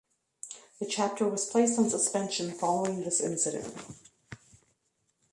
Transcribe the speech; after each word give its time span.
The 0.79 0.87
chapter 0.87 1.27
was 1.27 1.47
placed 1.47 1.77
on 1.77 1.91
suspension 1.91 2.51
following 2.53 3.01
this 3.03 3.19
incident. 3.19 3.75